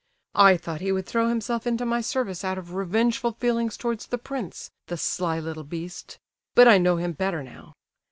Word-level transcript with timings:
I 0.33 0.57
thought 0.57 0.81
he 0.81 0.91
would 0.91 1.05
throw 1.05 1.29
himself 1.29 1.67
into 1.67 1.85
my 1.85 2.01
service 2.01 2.43
out 2.43 2.57
of 2.57 2.73
revengeful 2.73 3.33
feelings 3.33 3.77
towards 3.77 4.07
the 4.07 4.17
prince, 4.17 4.71
the 4.87 4.97
sly 4.97 5.39
little 5.39 5.63
beast! 5.63 6.17
But 6.55 6.67
I 6.67 6.79
know 6.79 6.97
him 6.97 7.11
better 7.11 7.43
now. 7.43 7.75